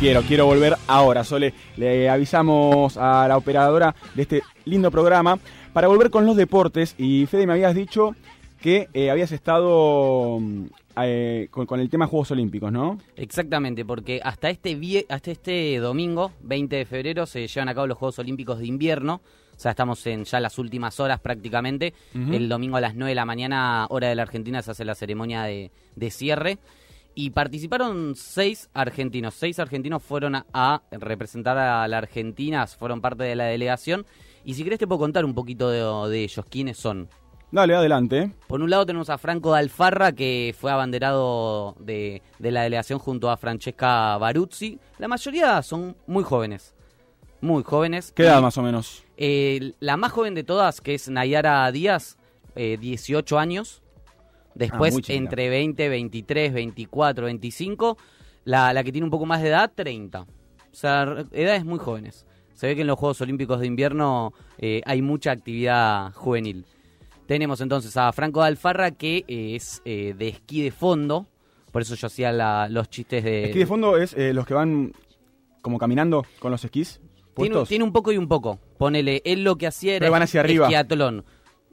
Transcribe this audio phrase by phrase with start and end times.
[0.00, 1.24] Quiero, quiero volver ahora.
[1.24, 5.38] Sole, le avisamos a la operadora de este lindo programa
[5.72, 6.94] para volver con los deportes.
[6.98, 8.14] Y Fede, me habías dicho
[8.60, 10.64] que eh, habías estado mm,
[11.02, 12.98] eh, con, con el tema Juegos Olímpicos, ¿no?
[13.16, 17.86] Exactamente, porque hasta este, vie- hasta este domingo, 20 de febrero, se llevan a cabo
[17.86, 19.22] los Juegos Olímpicos de invierno.
[19.56, 21.94] O sea, estamos en ya las últimas horas prácticamente.
[22.14, 24.94] El domingo a las 9 de la mañana, hora de la Argentina, se hace la
[24.94, 26.58] ceremonia de, de cierre.
[27.18, 29.34] Y participaron seis argentinos.
[29.34, 34.04] Seis argentinos fueron a, a representar a la Argentina, fueron parte de la delegación.
[34.44, 37.08] Y si querés te puedo contar un poquito de, de ellos, quiénes son.
[37.50, 38.32] Dale, adelante.
[38.48, 43.30] Por un lado tenemos a Franco Dalfarra, que fue abanderado de, de la delegación junto
[43.30, 44.78] a Francesca Baruzzi.
[44.98, 46.74] La mayoría son muy jóvenes.
[47.40, 48.12] Muy jóvenes.
[48.14, 49.04] ¿Qué edad más o menos?
[49.16, 52.18] eh, la más joven de todas, que es Nayara Díaz,
[52.56, 53.82] eh, 18 años.
[54.56, 55.14] Después, Ah, chiquita.
[55.14, 57.98] entre 20, 23, 24, 25.
[58.44, 60.22] La, la que tiene un poco más de edad, 30.
[60.22, 60.26] O
[60.72, 62.26] sea, edades muy jóvenes.
[62.54, 66.64] Se ve que en los Juegos Olímpicos de Invierno eh, hay mucha actividad juvenil.
[67.26, 71.26] Tenemos entonces a Franco Dalfarra, que eh, es eh, de esquí de fondo.
[71.72, 73.44] Por eso yo hacía la- los chistes de...
[73.46, 74.92] Esquí de fondo es eh, los que van
[75.60, 77.00] como caminando con los esquís
[77.34, 78.58] Tiene, tiene un poco y un poco.
[78.78, 80.66] Ponele, él lo que hacía era Pero van hacia arriba.
[80.66, 81.24] esquiatlón.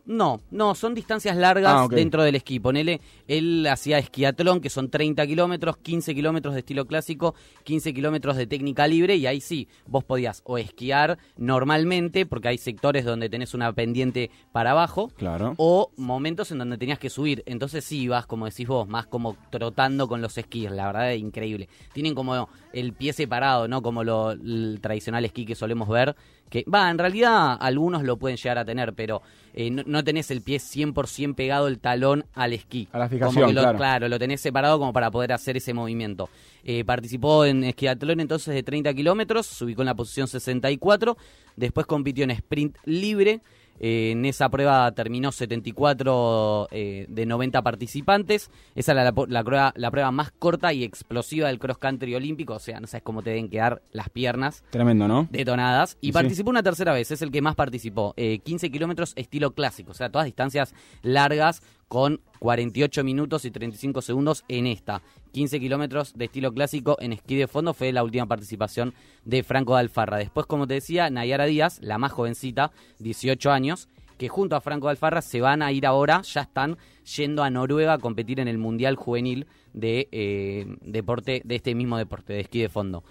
[0.05, 2.59] No, no, son distancias largas Ah, dentro del esquí.
[2.59, 8.35] Ponele, él hacía esquiatlón, que son 30 kilómetros, 15 kilómetros de estilo clásico, 15 kilómetros
[8.35, 13.29] de técnica libre, y ahí sí, vos podías o esquiar normalmente, porque hay sectores donde
[13.29, 15.53] tenés una pendiente para abajo, Claro.
[15.57, 17.41] o momentos en donde tenías que subir.
[17.45, 20.69] Entonces sí ibas, como decís vos, más como trotando con los esquís.
[20.71, 21.69] La verdad es increíble.
[21.93, 23.81] Tienen como el pie separado, ¿no?
[23.81, 26.15] Como lo, el tradicional esquí que solemos ver.
[26.49, 29.21] Que va, en realidad algunos lo pueden llegar a tener, pero
[29.55, 32.89] eh, no, no tenés el pie 100% pegado el talón al esquí.
[32.91, 33.77] A la Como fijación, que lo- claro.
[33.77, 36.29] claro, lo tenés separado como para poder hacer ese movimiento.
[36.65, 41.17] Eh, participó en esquiatlón entonces de 30 kilómetros, se ubicó en la posición 64,
[41.55, 43.41] después compitió en sprint libre,
[43.85, 49.91] eh, en esa prueba terminó 74 eh, de 90 participantes, esa era la, prueba, la
[49.91, 53.31] prueba más corta y explosiva del cross country olímpico, o sea, no sabes cómo te
[53.31, 55.27] deben quedar las piernas Tremendo, ¿no?
[55.31, 56.11] detonadas y Sí.
[56.13, 59.95] participó una tercera vez, es el que más participó, eh, 15 kilómetros estilo clásico, o
[59.95, 61.61] sea, todas distancias largas
[61.93, 65.03] con 48 minutos y 35 segundos en esta.
[65.31, 68.95] 15 kilómetros de estilo clásico en esquí de fondo fue la última participación
[69.25, 70.17] de Franco Dalfarra.
[70.17, 74.87] Después, como te decía, Nayara Díaz, la más jovencita, 18 años, que junto a Franco
[74.87, 76.79] Dalfarra se van a ir ahora, ya están
[77.15, 81.99] yendo a Noruega a competir en el Mundial Juvenil de eh, deporte, de este mismo
[81.99, 83.03] deporte, de esquí de fondo.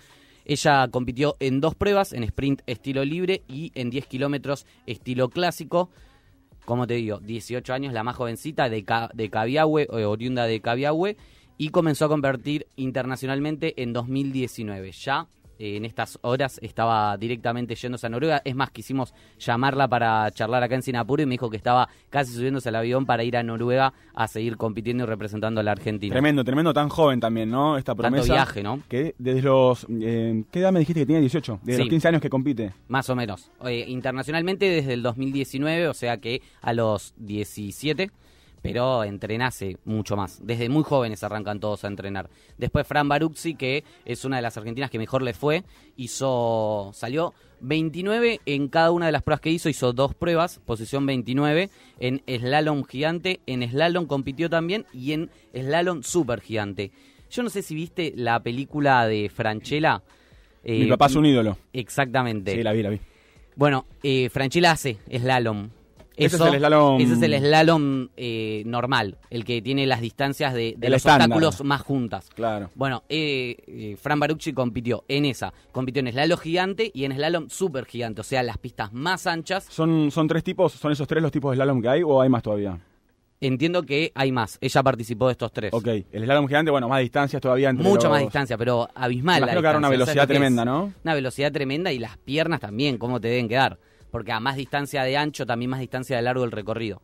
[0.44, 5.88] Ella compitió en dos pruebas, en sprint estilo libre y en 10 kilómetros estilo clásico.
[6.64, 10.60] Como te digo, 18 años, la más jovencita de, Ca- de Cabiahue, eh, oriunda de
[10.60, 11.16] Cabiahue,
[11.58, 14.92] y comenzó a competir internacionalmente en 2019.
[14.92, 15.26] Ya
[15.62, 18.42] eh, en estas horas estaba directamente yéndose a Noruega.
[18.44, 22.32] Es más, quisimos llamarla para charlar acá en Sinapur y me dijo que estaba casi
[22.34, 26.12] subiéndose al avión para ir a Noruega a seguir compitiendo y representando a la Argentina.
[26.12, 27.76] Tremendo, tremendo, tan joven también, ¿no?
[27.78, 28.32] Esta Tanto promesa.
[28.32, 28.80] viaje, ¿no?
[28.88, 29.86] Que desde los...
[29.88, 31.20] eh, ¿Qué edad me dijiste que tenía?
[31.20, 31.60] 18.
[31.62, 31.82] Desde Sí.
[31.84, 32.72] los 15 años que compite.
[32.88, 33.50] Más o menos.
[33.64, 38.10] Eh, internacionalmente desde el 2019, o sea que a los 17,
[38.62, 40.40] pero entrenase mucho más.
[40.42, 42.30] Desde muy jóvenes arrancan todos a entrenar.
[42.56, 45.64] Después Fran Baruzzi, que es una de las argentinas que mejor le fue,
[45.96, 51.06] hizo salió 29 en cada una de las pruebas que hizo, hizo dos pruebas, posición
[51.06, 56.92] 29 en slalom gigante, en slalom compitió también y en slalom super gigante.
[57.30, 60.02] Yo no sé si viste la película de Franchella.
[60.64, 61.58] Mi eh, papá es un ídolo.
[61.72, 62.54] Exactamente.
[62.54, 63.00] Sí, la vi, la vi.
[63.56, 65.70] Bueno, eh, Franchella hace slalom.
[66.16, 70.00] Ese Eso- es el slalom- Ese es el slalom eh, normal, el que tiene las
[70.00, 71.28] distancias de, los estándar.
[71.28, 72.28] obstáculos más juntas.
[72.34, 72.70] Claro.
[72.74, 75.52] Bueno, eh, eh, Fran Barucci compitió en esa.
[75.72, 79.64] Compitió en slalom gigante y en slalom super gigante, o sea, las pistas más anchas.
[79.70, 80.72] ¿Son, ¿Son tres tipos?
[80.72, 82.78] ¿Son esos tres los tipos de slalom que hay o hay más todavía?
[83.40, 84.56] Entiendo que hay más.
[84.60, 85.72] Ella participó de estos tres.
[85.74, 89.40] Ok, el slalom gigante, bueno, más distancias todavía entre Mucha los- más distancia, pero abismal.
[89.40, 90.92] La imagino que era una distancia, o sea, velocidad tremenda, ¿no?
[91.02, 93.78] Una velocidad tremenda y las piernas también, cómo te deben quedar.
[94.12, 97.02] Porque a más distancia de ancho, también más distancia de largo el recorrido.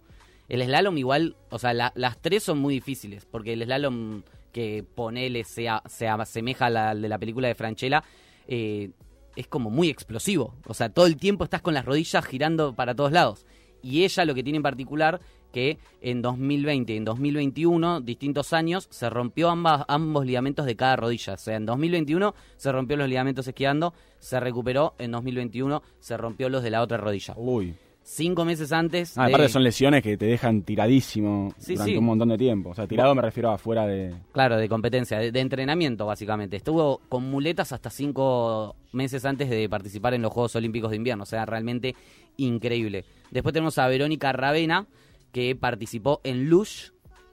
[0.49, 4.23] El slalom igual, o sea, la- las tres son muy difíciles, porque el slalom
[4.53, 8.05] que ponele se, a- se asemeja al al de la película de Franchella,
[8.47, 8.91] eh,
[9.37, 10.55] es como muy explosivo.
[10.67, 13.45] O sea, todo el tiempo estás con las rodillas girando para todos lados.
[13.83, 15.21] Y ella lo que tiene en particular,
[15.53, 20.97] que en 2020 y en 2021, distintos años, se rompió ambas, ambos ligamentos de cada
[20.97, 21.35] rodilla.
[21.35, 26.49] O sea, en 2021 se rompió los ligamentos esquiando, se recuperó, en 2021 se rompió
[26.49, 27.35] los de la otra rodilla.
[27.37, 27.75] Uy.
[28.03, 29.19] cinco meses antes.
[29.19, 31.99] Ah, de- aparte son lesiones que te dejan tiradísimo Sí, durante sí.
[31.99, 32.71] un montón de tiempo.
[32.71, 34.15] O sea, tirado me refiero a afuera de...
[34.33, 36.57] Claro, de competencia, de, de entrenamiento básicamente.
[36.57, 41.25] Estuvo con muletas hasta cinco meses antes de participar en los Juegos Olímpicos de Invierno.
[41.25, 41.95] O sea, realmente
[42.39, 43.05] increíble.
[43.31, 44.87] Después tenemos a Verónica Ravena,
[45.33, 46.91] que participó en Lush,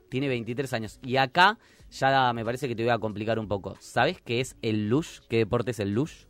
[0.08, 0.98] tiene 23 años.
[1.02, 1.58] Y acá
[1.90, 3.74] ya me parece que te voy a complicar un poco.
[3.80, 5.20] ¿Sabes qué es el Lush?
[5.28, 6.24] ¿Qué deporte es el Lush?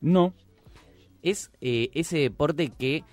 [0.00, 0.32] No.
[1.22, 3.04] Es eh, ese deporte que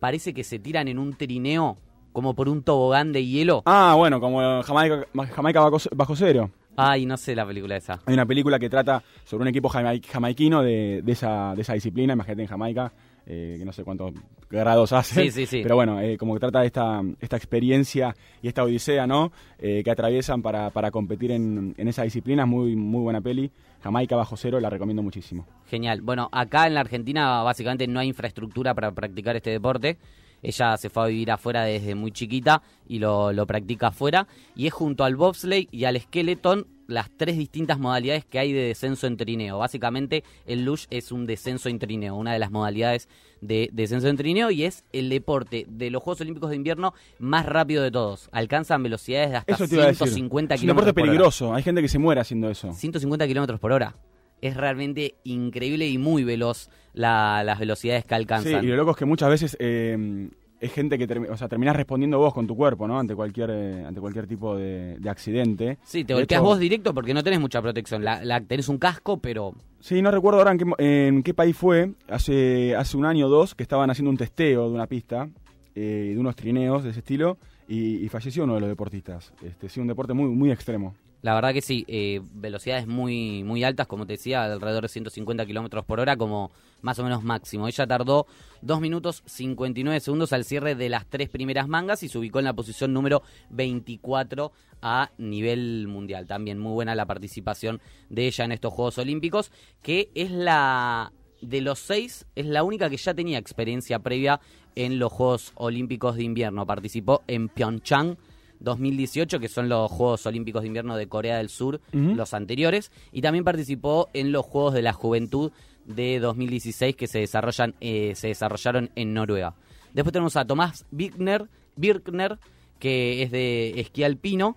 [0.00, 1.76] parece que se tiran en un trineo
[2.12, 3.62] como por un tobogán de hielo.
[3.66, 6.50] Ah, bueno, como Jamaica, Jamaica bajo, bajo cero.
[6.76, 8.00] Ay, no sé la película esa.
[8.06, 11.74] Hay una película que trata sobre un equipo jamai- jamaiquino de, de esa, de esa
[11.74, 12.92] disciplina, imagínate en Jamaica,
[13.26, 14.12] eh, que no sé cuántos
[14.48, 15.24] grados hace.
[15.24, 15.60] Sí, sí, sí.
[15.62, 19.32] Pero bueno, eh, como que trata de esta, esta experiencia y esta odisea, ¿no?
[19.58, 23.50] Eh, que atraviesan para, para competir en, en esa disciplina, es muy, muy buena peli.
[23.82, 25.46] Jamaica bajo cero, la recomiendo muchísimo.
[25.66, 26.02] Genial.
[26.02, 29.98] Bueno, acá en la Argentina básicamente no hay infraestructura para practicar este deporte.
[30.42, 34.26] Ella se fue a vivir afuera desde muy chiquita y lo, lo practica afuera.
[34.56, 38.60] Y es junto al bobsleigh y al skeleton las tres distintas modalidades que hay de
[38.62, 39.58] descenso en trineo.
[39.58, 43.08] Básicamente el luge es un descenso en trineo, una de las modalidades
[43.40, 47.46] de descenso en trineo y es el deporte de los Juegos Olímpicos de Invierno más
[47.46, 48.28] rápido de todos.
[48.32, 50.06] Alcanzan velocidades de hasta Eso te iba a decir.
[50.08, 51.10] 150 Es un deporte kilómetros por hora.
[51.12, 52.72] peligroso, hay gente que se muere haciendo eso.
[52.72, 53.94] 150 kilómetros por hora.
[54.42, 58.64] Es realmente increíble y muy veloz la- las velocidades que Sí, alcanzan.
[58.64, 60.28] y lo loco es que muchas veces eh,
[60.60, 62.98] es gente que termi- o sea, terminás respondiendo vos con tu cuerpo, ¿no?
[62.98, 65.78] Ante cualquier, eh, ante cualquier tipo de, de accidente.
[65.82, 68.04] Sí, te hecho- vos directo porque no tenés mucha protección.
[68.04, 71.56] La, la- tenés un casco, pero Sí, no recuerdo ahora en qué, en qué país
[71.56, 75.28] fue, hace, hace un año o dos, que estaban haciendo un testeo de una pista,
[75.74, 79.32] eh, de unos trineos de ese estilo, y, y falleció uno de los deportistas.
[79.42, 80.94] Este, sí, un deporte muy, muy extremo.
[81.22, 85.44] La verdad que sí, eh, velocidades muy, muy altas, como te decía, alrededor de 150
[85.44, 86.50] kilómetros por hora, como
[86.80, 87.68] más o menos máximo.
[87.68, 88.26] Ella tardó
[88.62, 92.46] 2 minutos 59 segundos al cierre de las tres primeras mangas y se ubicó en
[92.46, 96.26] la posición número 24 a nivel mundial.
[96.26, 99.52] También muy buena la participación de ella en estos Juegos Olímpicos,
[99.82, 101.12] que es la
[101.42, 104.40] de los seis, es la única que ya tenía experiencia previa
[104.74, 106.66] en los Juegos Olímpicos de Invierno.
[106.66, 108.16] Participó en Pyeongchang
[108.60, 113.22] 2018, que son los Juegos Olímpicos de Invierno de Corea del Sur, los anteriores, y
[113.22, 115.52] también participó en los Juegos de la Juventud
[115.86, 119.54] de 2016 que se desarrollan eh, se desarrollaron en Noruega.
[119.92, 122.38] Después tenemos a Tomás Birkner, Birkner,
[122.78, 124.56] que es de esquí alpino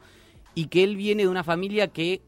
[0.56, 2.22] y que él viene de una familia que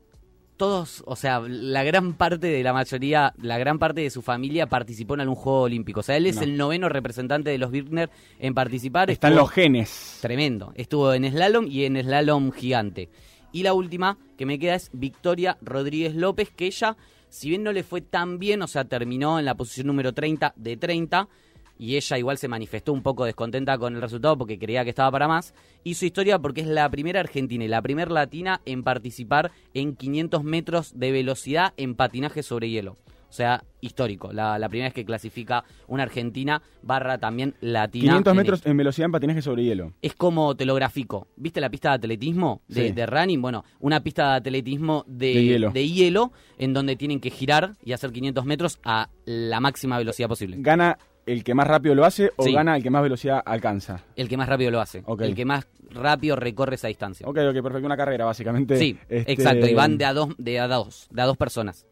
[0.57, 4.67] todos, o sea, la gran parte de la mayoría, la gran parte de su familia
[4.67, 5.99] participó en algún juego olímpico.
[5.99, 6.41] O sea, él es No.
[6.43, 8.09] el noveno representante de los Birkner
[8.39, 9.09] en participar.
[9.11, 10.19] Están Estuvo- los genes.
[10.21, 10.71] Tremendo.
[10.75, 13.09] Estuvo en slalom y en slalom gigante.
[13.51, 16.97] Y la última que me queda es Victoria Rodríguez López, que ella,
[17.29, 20.53] si bien no le fue tan bien, o sea, terminó en la posición número 30
[20.55, 21.27] de 30,
[21.77, 25.11] y ella igual se manifestó un poco descontenta con el resultado porque creía que estaba
[25.11, 29.51] para más, hizo historia porque es la primera argentina y la primera latina en participar
[29.73, 32.97] en 500 metros de velocidad en patinaje sobre hielo.
[33.27, 34.31] O sea, histórico.
[34.31, 38.03] La, la primera vez que clasifica una argentina barra también latina.
[38.13, 39.91] 500 en metros en velocidad en patinaje sobre hielo.
[40.01, 41.27] es como te lo grafico.
[41.35, 42.91] ¿Viste la pista de atletismo de, Sí.
[42.93, 43.41] de running?
[43.41, 45.71] Bueno, una pista de atletismo de, De hielo.
[45.71, 50.29] de hielo en donde tienen que girar y hacer 500 metros a la máxima velocidad
[50.29, 50.55] posible.
[50.59, 52.53] ¿Gana el que más rápido lo hace o Sí.
[52.53, 54.03] gana el que más velocidad alcanza?
[54.15, 55.03] El que más rápido lo hace.
[55.19, 57.27] El que más rápido recorre esa distancia.
[57.27, 57.85] Ok, ok, perfecto.
[57.85, 58.77] Una carrera, básicamente.
[58.77, 59.65] Sí, Este, exacto.
[59.67, 61.85] Y van de a dos, de a dos, de a dos personas.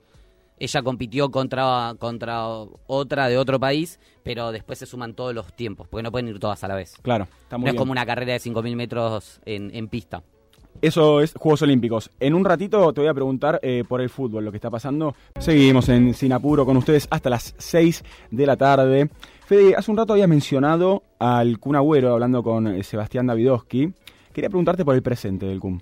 [0.60, 5.88] Ella compitió contra, contra otra de otro país, pero después se suman todos los tiempos,
[5.88, 6.96] porque no pueden ir todas a la vez.
[7.02, 10.22] Claro, está muy No es como una carrera de 5.000 metros en, en pista.
[10.84, 12.12] Eso es Juegos Olímpicos.
[12.20, 15.16] En un ratito te voy a preguntar eh, por el fútbol, lo que está pasando.
[15.40, 19.10] Seguimos en Sin Apuro con ustedes hasta las 6 de la tarde.
[19.46, 23.94] Fede, hace un rato había mencionado al Kun Agüero, hablando con eh, Sebastián Davidowski.
[24.34, 25.82] Quería preguntarte por el presente del Kun.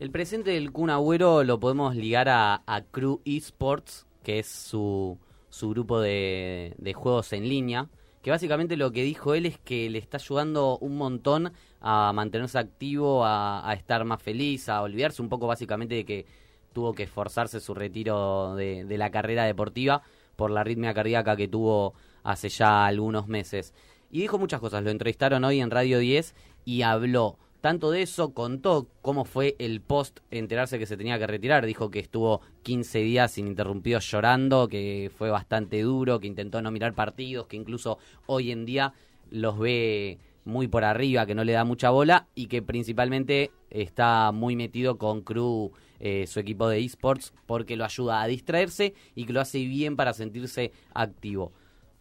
[0.00, 5.16] El presente del Kun Agüero lo podemos ligar a, a Crew Esports, que es su,
[5.48, 7.86] su grupo de, de juegos en línea,
[8.20, 12.58] que básicamente lo que dijo él es que le está ayudando un montón a mantenerse
[12.58, 16.26] activo, a, estar más feliz, a olvidarse un poco básicamente de que
[16.72, 20.02] tuvo que esforzarse su retiro de, de la carrera deportiva
[20.36, 23.74] por la arritmia cardíaca que tuvo hace ya algunos meses.
[24.10, 26.34] Y dijo muchas cosas, lo entrevistaron hoy en Radio 10
[26.64, 31.28] y habló tanto de eso, contó cómo fue el post enterarse que se tenía que
[31.28, 36.72] retirar, dijo que estuvo 15 días ininterrumpidos llorando, que fue bastante duro, que intentó no
[36.72, 38.94] mirar partidos, que incluso hoy en día
[39.30, 44.32] los ve muy por arriba, que no le da mucha bola y que principalmente está
[44.32, 49.24] muy metido con Crew, eh, su equipo de esports, porque lo ayuda a distraerse y
[49.24, 51.52] que lo hace bien para sentirse activo.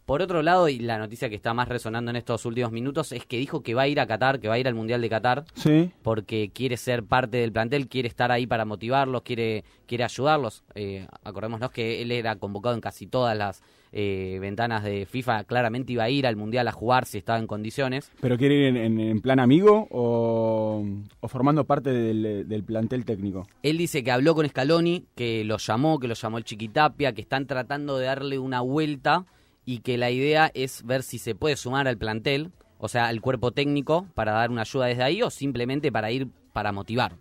[0.05, 3.25] Por otro lado, y la noticia que está más resonando en estos últimos minutos es
[3.25, 5.09] que dijo que va a ir a Qatar, que va a ir al Mundial de
[5.09, 5.91] Qatar, Sí.
[6.01, 10.63] porque quiere ser parte del plantel, quiere estar ahí para motivarlos, quiere, quiere ayudarlos.
[10.73, 13.61] Eh, acordémonos que él era convocado en casi todas las
[13.93, 17.47] eh, ventanas de FIFA, claramente iba a ir al Mundial a jugar si estaba en
[17.47, 18.11] condiciones.
[18.21, 20.85] ¿Pero quiere ir en, en- en plan amigo o,
[21.19, 23.47] o formando parte del, del plantel técnico?
[23.63, 27.21] Él dice que habló con Scaloni, que lo llamó, que lo llamó el Chiquitapia, que
[27.21, 29.25] están tratando de darle una vuelta
[29.65, 33.21] y que la idea es ver si se puede sumar al plantel, o sea, al
[33.21, 37.17] cuerpo técnico, para dar una ayuda desde ahí o simplemente para ir para motivar.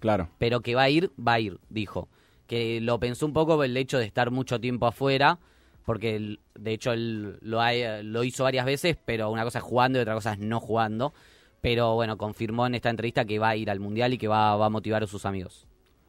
[0.00, 0.28] Claro.
[0.38, 2.08] Pero que va a ir, va a ir, dijo.
[2.46, 5.38] Que lo pensó un poco el hecho de estar mucho tiempo afuera,
[5.84, 9.64] porque él- de hecho él lo, ha- lo hizo varias veces, pero una cosa es
[9.64, 11.12] jugando y otra cosa es no jugando.
[11.60, 14.54] Pero bueno, confirmó en esta entrevista que va a ir al Mundial y que va,
[14.56, 15.66] va a motivar a sus amigos.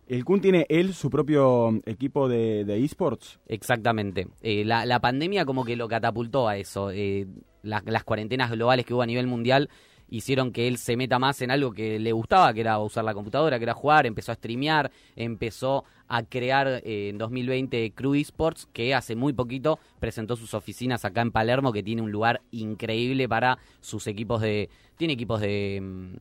[0.08, 3.39] ¿El Kun tiene él su propio equipo de, de esports?
[3.48, 4.27] Exactamente.
[4.41, 6.91] Eh, la, la pandemia como que lo catapultó a eso.
[6.91, 7.25] Eh,
[7.63, 9.70] la- las cuarentenas globales que hubo a nivel mundial
[10.15, 13.13] hicieron que él se meta más en algo que le gustaba, que era usar la
[13.13, 18.67] computadora, que era jugar, empezó a streamear, empezó a crear eh, en 2020 Crew Esports,
[18.72, 23.27] que hace muy poquito presentó sus oficinas acá en Palermo, que tiene un lugar increíble
[23.27, 24.69] para sus equipos de...
[24.98, 26.17] Tiene equipos de...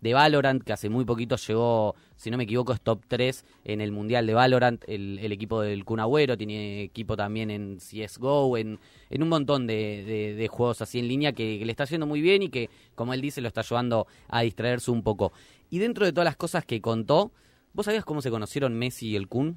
[0.00, 3.80] de Valorant, que hace muy poquito llegó, si no me equivoco, es top 3 en
[3.80, 8.56] el Mundial de Valorant, el, el equipo del Kun Agüero, tiene equipo también en CSGO,
[8.58, 8.78] en,
[9.10, 12.06] en un montón de, de- de juegos así en línea que, que le está haciendo
[12.06, 15.32] muy bien y que, como él dice, lo está ayudando a distraerse un poco.
[15.70, 17.32] Y dentro de todas las cosas que contó,
[17.74, 19.56] ¿vos sabías cómo se conocieron Messi y el Kun?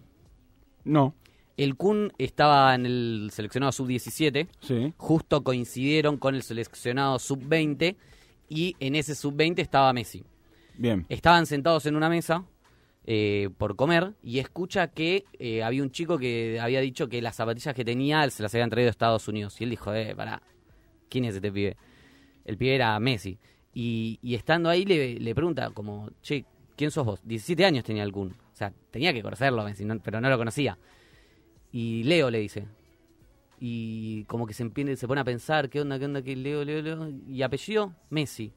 [0.83, 1.13] No.
[1.57, 4.93] El Kun estaba en el seleccionado sub-17, Sí.
[4.97, 7.95] justo coincidieron con el seleccionado sub-20
[8.49, 10.23] y en ese sub-20 estaba Messi.
[11.09, 12.45] Estaban sentados en una mesa
[13.05, 17.35] eh, por comer y escucha que eh, había un chico que había dicho que las
[17.35, 19.59] zapatillas que tenía se las habían traído de Estados Unidos.
[19.59, 20.41] Y él dijo, eh, pará,
[21.09, 21.77] ¿quién es este pibe?
[22.45, 23.37] El pibe era Messi.
[23.73, 26.45] Y, estando ahí le, pregunta como, che,
[26.75, 27.21] ¿quién sos vos?
[27.23, 28.29] 17 años tenía Kun.
[28.31, 30.77] O sea, tenía que conocerlo Messi, no- pero no lo conocía.
[31.71, 32.67] Y Leo le dice.
[33.59, 36.81] Y como que se, se pone a pensar, ¿qué onda, qué onda, qué Leo, Leo,
[36.81, 37.09] Leo?
[37.27, 38.51] Y apellido, Messi.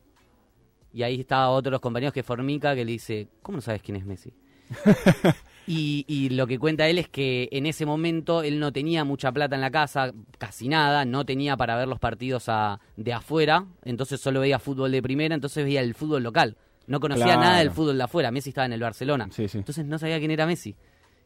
[0.95, 3.63] Y ahí estaba otro de los compañeros que es Formica que le dice, ¿cómo no
[3.63, 4.33] sabes quién es Messi?
[5.67, 9.33] y, y lo que cuenta él es que en ese momento él no tenía mucha
[9.33, 13.67] plata en la casa, casi nada, no tenía para ver los partidos a- de afuera,
[13.85, 16.57] entonces solo veía fútbol de primera, entonces veía el fútbol local.
[16.87, 17.41] No conocía Claro.
[17.41, 19.29] nada del fútbol de afuera, Messi estaba en el Barcelona.
[19.31, 19.59] Sí, sí.
[19.59, 20.77] Entonces no sabía quién era Messi.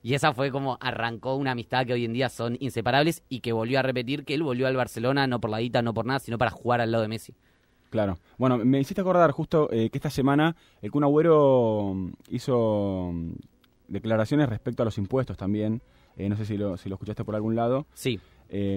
[0.03, 3.51] Y esa fue como arrancó una amistad que hoy en día son inseparables y que
[3.53, 6.21] volvió a repetir que él volvió al Barcelona no por la guita, no por nada,
[6.21, 7.35] sino para jugar al lado de Messi.
[7.91, 8.19] Claro.
[8.37, 13.33] Bueno, me hiciste acordar justo eh, que esta semana el Kun Agüero mm, hizo mm,
[13.89, 15.81] declaraciones respecto a los impuestos también.
[16.17, 17.87] Eh, no sé si lo, si lo escuchaste por algún lado.
[17.95, 18.77] Sí, Eh,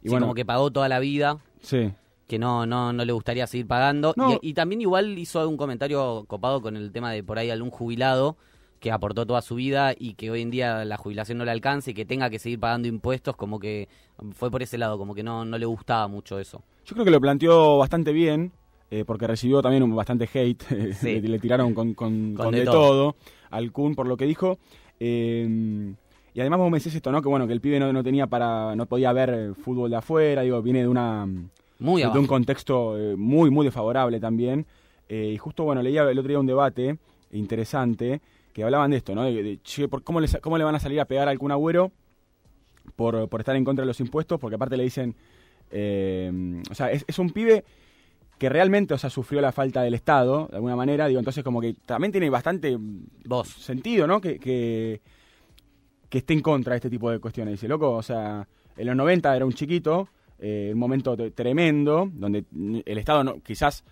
[0.00, 1.90] y sí, bueno, como que pagó toda la vida, sí.
[2.28, 4.14] que no, no, no le gustaría seguir pagando.
[4.16, 4.34] No.
[4.42, 7.70] Y, y también igual hizo un comentario copado con el tema de por ahí algún
[7.70, 8.36] jubilado
[8.80, 11.90] que aportó toda su vida y que hoy en día la jubilación no le alcance
[11.90, 13.88] y que tenga que seguir pagando impuestos, como que
[14.34, 16.62] fue por ese lado, como que no, no le gustaba mucho eso.
[16.84, 18.52] Yo creo que lo planteó bastante bien,
[18.90, 20.62] eh, porque recibió también un bastante hate.
[20.94, 21.20] Sí.
[21.20, 23.16] le, le tiraron con, con- Con con de de, todo.
[23.50, 24.58] al Kun por lo que dijo.
[25.00, 25.94] Eh,
[26.34, 27.20] y además vos me decís esto, ¿no?
[27.20, 29.96] Que bueno, que el pibe no, no tenía para, no podía ver eh, fútbol de
[29.96, 31.26] afuera, digo, viene de una
[31.80, 32.20] Muy de abajo.
[32.20, 34.64] un contexto eh, muy, muy desfavorable también.
[35.08, 36.96] Eh, y justo, bueno, leía el otro día un debate
[37.32, 38.20] interesante
[38.58, 39.24] que hablaban de esto, ¿no?
[39.24, 41.30] De, de, che, ¿por cómo, le, sa- ¿Cómo le van a salir a pegar a
[41.30, 41.92] algún agüero
[42.96, 44.38] por, por estar en contra de los impuestos?
[44.40, 45.14] Porque aparte le dicen,
[45.70, 47.64] eh, o sea, es, es un pibe
[48.38, 51.60] que realmente, o sea, sufrió la falta del Estado, de alguna manera, digo, entonces como
[51.60, 52.76] que también tiene bastante
[53.24, 53.48] Vos.
[53.48, 54.20] sentido, ¿no?
[54.20, 55.00] Que, que,
[56.08, 57.52] que esté en contra de este tipo de cuestiones.
[57.54, 58.46] Dice, loco, o sea,
[58.76, 62.44] en los 90 era un chiquito, eh, un momento tremendo, donde
[62.86, 63.84] el Estado no, quizás,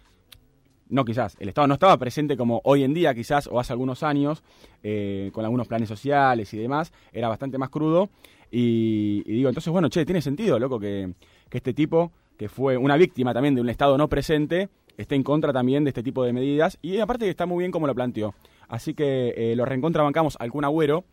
[0.89, 4.03] no quizás, el Estado no estaba presente como hoy en día, quizás, o hace algunos
[4.03, 4.43] años,
[4.83, 8.09] eh, con algunos planes sociales y demás, era bastante más crudo.
[8.51, 11.13] Y, y digo, entonces, bueno, che, tiene sentido, loco, que,
[11.49, 15.23] que este tipo, que fue una víctima también de un Estado no presente, esté en
[15.23, 16.79] contra también de este tipo de medidas.
[16.83, 18.35] Y aparte está muy bien como lo planteó.
[18.69, 21.05] Así que eh, lo reencontrabancamos al Kun Agüero,